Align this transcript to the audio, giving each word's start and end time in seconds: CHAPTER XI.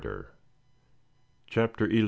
CHAPTER 1.47 1.87
XI. 1.87 1.99